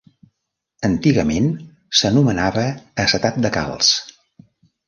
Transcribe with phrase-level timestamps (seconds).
[0.89, 1.51] Antigament
[1.99, 2.65] s'anomenava
[3.07, 3.93] acetat de calç.